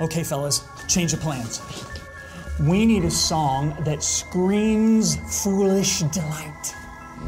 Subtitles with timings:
[0.00, 1.62] Okay, fellas, change of plans.
[2.60, 6.74] We need a song that screams foolish delight.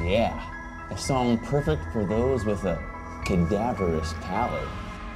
[0.02, 0.40] Yeah,
[0.90, 2.82] a song perfect for those with a
[3.24, 4.66] cadaverous palate.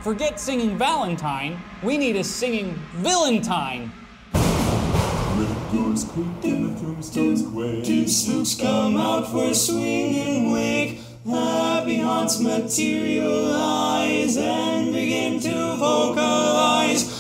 [0.01, 3.93] Forget singing Valentine, we need a singing Valentine.
[4.33, 7.85] Red doors creak and the tombstones quake.
[7.85, 11.01] Two spooks come out for a swing and wake.
[11.27, 17.20] Happy haunts materialize and begin to vocalize.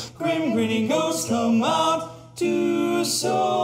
[0.52, 3.59] Grinning ghosts come out to socialize.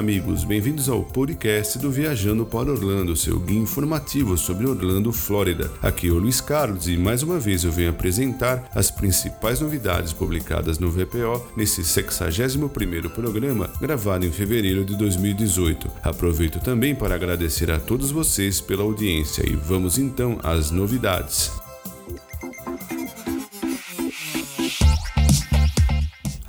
[0.00, 5.70] Amigos, bem-vindos ao podcast do Viajando para Orlando, seu guia informativo sobre Orlando, Flórida.
[5.82, 10.14] Aqui é o Luiz Carlos e mais uma vez eu venho apresentar as principais novidades
[10.14, 15.90] publicadas no VPO nesse 61º programa, gravado em fevereiro de 2018.
[16.02, 21.59] Aproveito também para agradecer a todos vocês pela audiência e vamos então às novidades.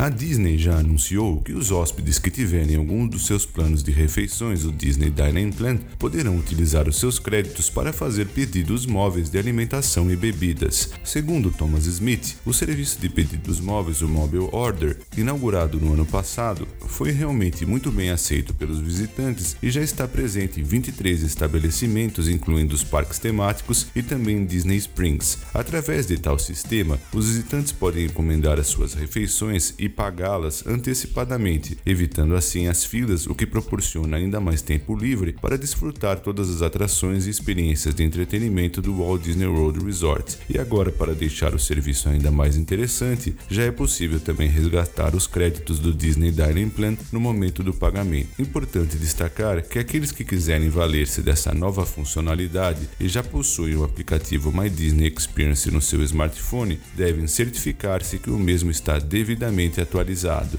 [0.02, 4.64] A Disney já anunciou que os hóspedes que tiverem algum dos seus planos de refeições
[4.64, 10.10] do Disney Dining Plan poderão utilizar os seus créditos para fazer pedidos móveis de alimentação
[10.10, 10.92] e bebidas.
[11.04, 16.68] Segundo Thomas Smith, o serviço de pedidos móveis, o Mobile Order, inaugurado no ano passado,
[16.80, 22.74] foi realmente muito bem aceito pelos visitantes e já está presente em 23 estabelecimentos, incluindo
[22.74, 25.38] os parques temáticos e também Disney Springs.
[25.54, 32.36] Através de tal sistema, os visitantes podem encomendar as suas refeições e pagá-las antecipadamente, evitando
[32.36, 37.28] assim as filas, o que proporciona ainda mais tempo livre para desfrutar todas as atrações
[37.28, 40.38] e experiências de entretenimento do Walt Disney World Resort.
[40.50, 45.28] E agora, para deixar o serviço ainda mais interessante, já é possível também resgatar os
[45.28, 48.30] créditos do Disney Dining Plan no momento do pagamento.
[48.40, 54.52] Importante destacar que aqueles que quiserem valer-se dessa nova funcionalidade e já possuem o aplicativo
[54.52, 60.58] My Disney Experience no seu smartphone devem certificar-se que o mesmo está devidamente atualizado.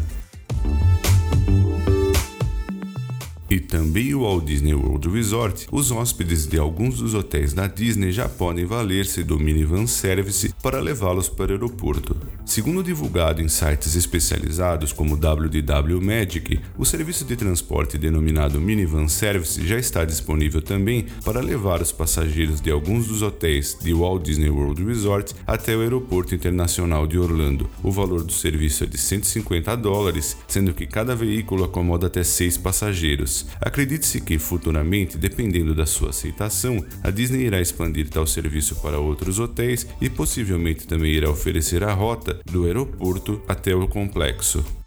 [3.52, 8.10] E também o Walt Disney World Resort, os hóspedes de alguns dos hotéis da Disney
[8.10, 12.16] já podem valer-se do minivan service para levá-los para o aeroporto.
[12.46, 19.64] Segundo divulgado em sites especializados como WDW Magic, o serviço de transporte denominado Minivan Service
[19.66, 24.48] já está disponível também para levar os passageiros de alguns dos hotéis de Walt Disney
[24.48, 27.68] World Resort até o Aeroporto Internacional de Orlando.
[27.82, 32.56] O valor do serviço é de 150 dólares, sendo que cada veículo acomoda até seis
[32.56, 33.41] passageiros.
[33.60, 39.38] Acredite-se que, futuramente, dependendo da sua aceitação, a Disney irá expandir tal serviço para outros
[39.38, 44.81] hotéis e possivelmente também irá oferecer a rota do aeroporto até o complexo.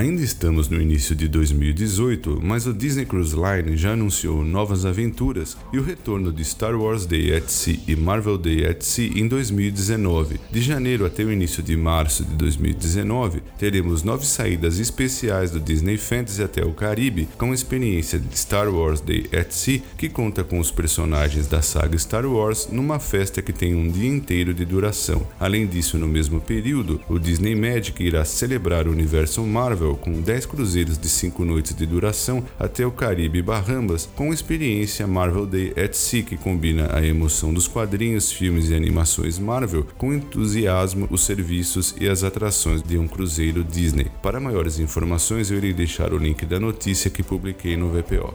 [0.00, 5.58] Ainda estamos no início de 2018, mas o Disney Cruise Line já anunciou novas aventuras
[5.74, 9.28] e o retorno de Star Wars Day at Sea e Marvel Day at Sea em
[9.28, 10.40] 2019.
[10.50, 15.98] De janeiro até o início de março de 2019, teremos nove saídas especiais do Disney
[15.98, 20.42] Fantasy até o Caribe, com a experiência de Star Wars Day at Sea, que conta
[20.42, 24.64] com os personagens da saga Star Wars numa festa que tem um dia inteiro de
[24.64, 25.28] duração.
[25.38, 30.46] Além disso, no mesmo período, o Disney Magic irá celebrar o universo Marvel com 10
[30.46, 35.72] cruzeiros de 5 noites de duração até o Caribe e Bahamas, com experiência Marvel Day
[35.76, 41.22] at Sea, que combina a emoção dos quadrinhos, filmes e animações Marvel com entusiasmo, os
[41.22, 44.06] serviços e as atrações de um cruzeiro Disney.
[44.22, 48.34] Para maiores informações, eu irei deixar o link da notícia que publiquei no VPO.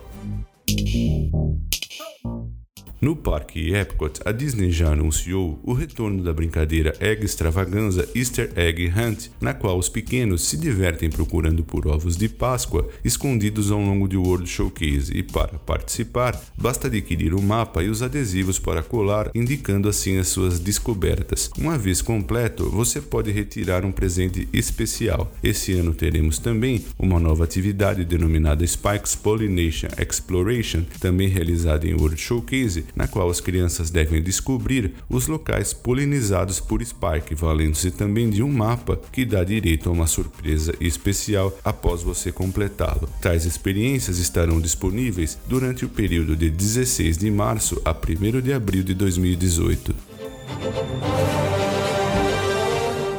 [3.05, 8.87] No Parque Epcot, a Disney já anunciou o retorno da brincadeira Egg Extravaganza Easter Egg
[8.87, 14.07] Hunt, na qual os pequenos se divertem procurando por ovos de Páscoa escondidos ao longo
[14.07, 19.29] do World Showcase e para participar, basta adquirir o mapa e os adesivos para colar,
[19.35, 21.51] indicando assim as suas descobertas.
[21.59, 25.31] Uma vez completo, você pode retirar um presente especial.
[25.43, 32.19] Esse ano teremos também uma nova atividade denominada Spikes Pollination Exploration, também realizada em World
[32.19, 38.41] Showcase, na qual as crianças devem descobrir os locais polinizados por Spike, valendo-se também de
[38.41, 43.09] um mapa que dá direito a uma surpresa especial após você completá-lo.
[43.21, 48.83] Tais experiências estarão disponíveis durante o período de 16 de março a 1 de abril
[48.83, 50.14] de 2018.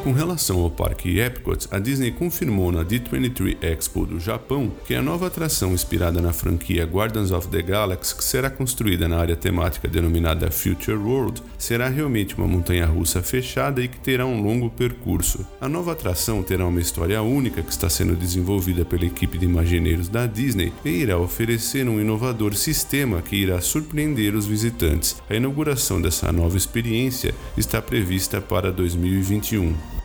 [0.06, 5.03] Com relação ao Parque Epcot, a Disney confirmou na D23 Expo do Japão que a
[5.03, 9.88] nova atração inspirada na franquia Guardians of the Galaxy, que será construída na área temática
[9.88, 15.44] denominada Future World, será realmente uma montanha-russa fechada e que terá um longo percurso.
[15.61, 20.08] A nova atração terá uma história única que está sendo desenvolvida pela equipe de imagineiros
[20.08, 25.17] da Disney e irá oferecer um inovador sistema que irá surpreender os visitantes.
[25.29, 29.95] A inauguração dessa nova experiência está prevista para 2021.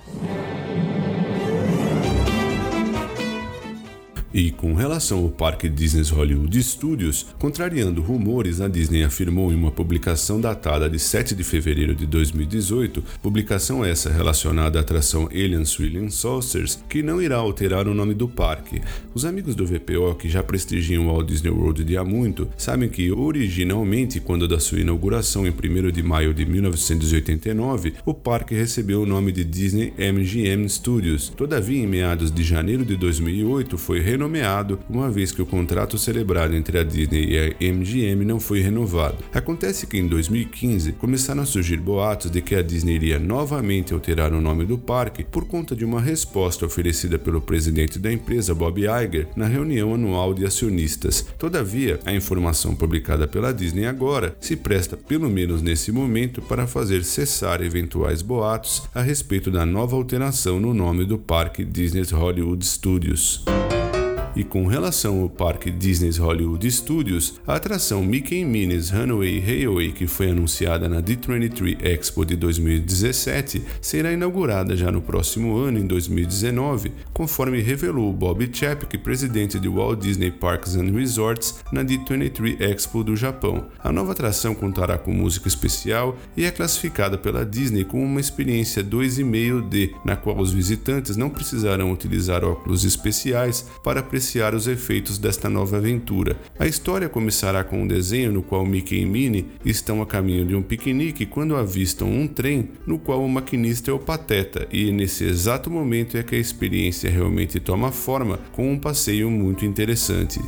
[4.33, 9.71] E com relação ao parque Disney Hollywood Studios, contrariando rumores, a Disney afirmou em uma
[9.71, 16.09] publicação datada de 7 de fevereiro de 2018, publicação essa relacionada à atração Alien Swirling
[16.09, 18.81] Saucers, que não irá alterar o nome do parque.
[19.13, 22.87] Os amigos do VPO que já prestigiam o Walt Disney World de há muito, sabem
[22.87, 29.01] que originalmente, quando da sua inauguração em 1 de maio de 1989, o parque recebeu
[29.01, 31.27] o nome de Disney MGM Studios.
[31.35, 36.55] Todavia, em meados de janeiro de 2008, foi renomeado, uma vez que o contrato celebrado
[36.55, 39.17] entre a Disney e a MGM não foi renovado.
[39.33, 44.31] Acontece que em 2015 começaram a surgir boatos de que a Disney iria novamente alterar
[44.31, 48.81] o nome do parque por conta de uma resposta oferecida pelo presidente da empresa, Bob
[48.81, 51.25] Iger, na reunião anual de acionistas.
[51.39, 57.03] Todavia, a informação publicada pela Disney agora se presta, pelo menos nesse momento, para fazer
[57.03, 63.43] cessar eventuais boatos a respeito da nova alteração no nome do parque Disney Hollywood Studios.
[64.33, 70.07] E com relação ao parque Disney's Hollywood Studios, a atração Mickey Minnie's Runaway Railway, que
[70.07, 76.93] foi anunciada na D23 Expo de 2017, será inaugurada já no próximo ano, em 2019,
[77.13, 83.17] conforme revelou Bob Chapek, presidente de Walt Disney Parks and Resorts, na D23 Expo do
[83.17, 83.65] Japão.
[83.79, 88.81] A nova atração contará com música especial e é classificada pela Disney como uma experiência
[88.81, 95.49] 2,5D, na qual os visitantes não precisarão utilizar óculos especiais para apreciar os efeitos desta
[95.49, 96.37] nova aventura.
[96.59, 100.55] A história começará com um desenho no qual Mickey e Minnie estão a caminho de
[100.55, 105.23] um piquenique quando avistam um trem no qual o maquinista é o pateta, e nesse
[105.23, 110.39] exato momento é que a experiência realmente toma forma com um passeio muito interessante.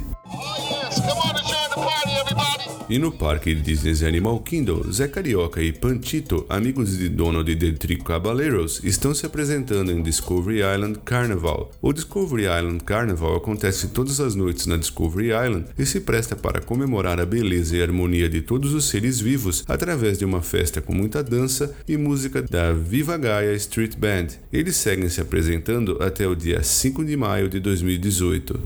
[2.90, 7.72] E no parque Disney's Animal Kingdom, Zé Carioca e Pantito, amigos de Donald e de
[7.74, 11.72] Trico Caballeros, estão se apresentando em Discovery Island Carnival.
[11.82, 16.60] O Discovery Island Carnival acontece todas as noites na Discovery Island e se presta para
[16.60, 20.94] comemorar a beleza e harmonia de todos os seres vivos através de uma festa com
[20.94, 24.28] muita dança e música da Viva Gaia Street Band.
[24.52, 28.60] Eles seguem se apresentando até o dia 5 de maio de 2018.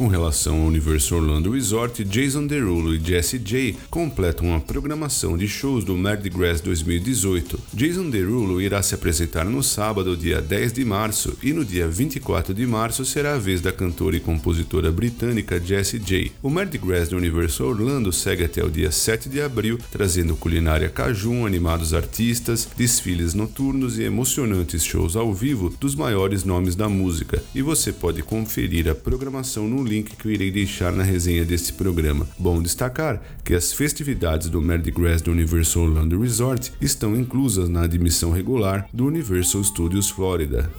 [0.00, 5.46] Com relação ao Universo Orlando Resort, Jason Derulo e Jesse J completam uma programação de
[5.46, 7.60] shows do Mardi Gras 2018.
[7.74, 12.54] Jason Derulo irá se apresentar no sábado, dia 10 de março, e no dia 24
[12.54, 16.32] de março será a vez da cantora e compositora britânica Jessie J.
[16.42, 20.88] O Mardi Gras do Universo Orlando segue até o dia 7 de abril, trazendo culinária
[20.88, 27.42] cajun, animados artistas, desfiles noturnos e emocionantes shows ao vivo dos maiores nomes da música.
[27.54, 31.72] E você pode conferir a programação no link que eu irei deixar na resenha deste
[31.72, 32.28] programa.
[32.38, 37.82] Bom destacar que as festividades do Mardi Gras do Universal Orlando Resort estão inclusas na
[37.82, 40.70] admissão regular do Universal Studios Florida.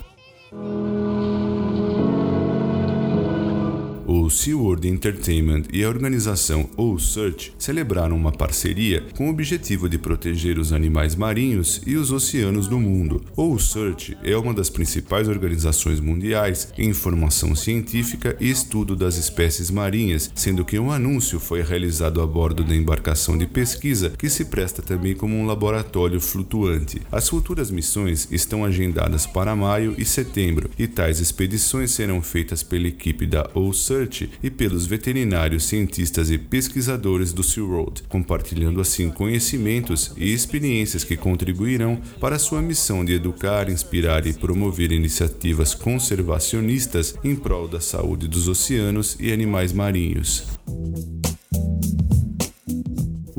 [4.31, 10.57] SeaWorld Entertainment e a organização O Search celebraram uma parceria com o objetivo de proteger
[10.57, 13.23] os animais marinhos e os oceanos do mundo.
[13.35, 19.69] O Search é uma das principais organizações mundiais em informação científica e estudo das espécies
[19.69, 24.45] marinhas, sendo que um anúncio foi realizado a bordo da embarcação de pesquisa que se
[24.45, 27.01] presta também como um laboratório flutuante.
[27.11, 32.87] As futuras missões estão agendadas para maio e setembro, e tais expedições serão feitas pela
[32.87, 40.13] equipe da O Search E pelos veterinários, cientistas e pesquisadores do SeaWorld, compartilhando assim conhecimentos
[40.17, 47.35] e experiências que contribuirão para sua missão de educar, inspirar e promover iniciativas conservacionistas em
[47.35, 50.45] prol da saúde dos oceanos e animais marinhos.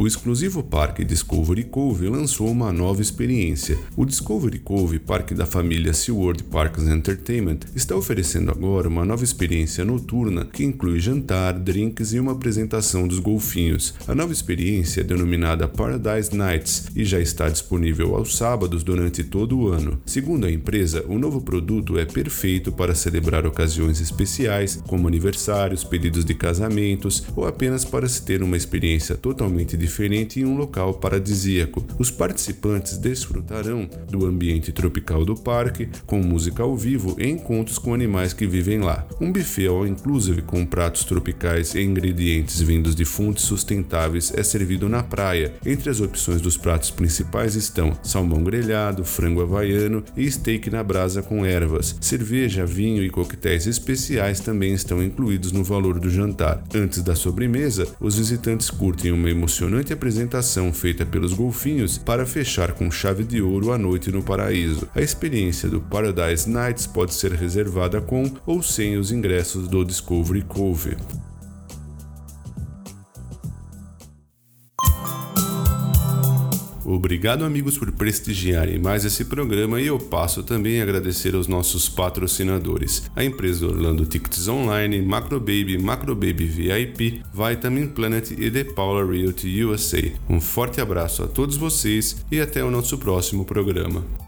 [0.02, 3.78] O exclusivo parque Discovery Cove lançou uma nova experiência.
[3.96, 9.84] O Discovery Cove, parque da família SeaWorld Parks Entertainment, está oferecendo agora uma nova experiência
[9.84, 13.94] noturna que inclui jantar, drinks e uma apresentação dos golfinhos.
[14.08, 19.56] A nova experiência é denominada Paradise Nights e já está disponível aos sábados durante todo
[19.56, 20.02] o ano.
[20.04, 26.24] Segundo a empresa, o novo produto é perfeito para celebrar ocasiões especiais, como aniversários, pedidos
[26.24, 30.94] de casamentos ou apenas para se ter uma experiência totalmente diferente diferente em um local
[30.94, 31.84] paradisíaco.
[31.98, 37.92] Os participantes desfrutarão do ambiente tropical do parque, com música ao vivo e encontros com
[37.92, 39.06] animais que vivem lá.
[39.20, 44.88] Um buffet all inclusive com pratos tropicais e ingredientes vindos de fontes sustentáveis é servido
[44.88, 45.52] na praia.
[45.66, 51.20] Entre as opções dos pratos principais estão salmão grelhado, frango havaiano e steak na brasa
[51.22, 51.96] com ervas.
[52.00, 56.64] Cerveja, vinho e coquetéis especiais também estão incluídos no valor do jantar.
[56.74, 59.30] Antes da sobremesa, os visitantes curtem uma
[59.82, 64.88] emocionante apresentação feita pelos golfinhos para fechar com chave de ouro a noite no paraíso.
[64.94, 70.42] A experiência do Paradise Nights pode ser reservada com ou sem os ingressos do Discovery
[70.42, 70.96] Cove.
[76.84, 81.88] Obrigado, amigos, por prestigiarem mais esse programa e eu passo também a agradecer aos nossos
[81.88, 89.64] patrocinadores: a empresa Orlando Tickets Online, Macrobaby, Macrobaby VIP, Vitamin Planet e The Paula Realty
[89.64, 90.02] USA.
[90.28, 94.21] Um forte abraço a todos vocês e até o nosso próximo programa.